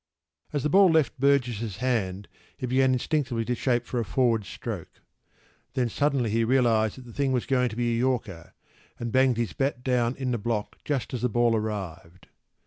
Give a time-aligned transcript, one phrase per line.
[0.51, 4.45] p> As the ball left Burgess’s hand he began instinctively to shape for a forward
[4.45, 4.99] stroke.
[5.75, 8.55] Then suddenly he realised that the thing was going to be a yorker,
[8.97, 12.29] and banged his bat down in the block just as the ball arrived.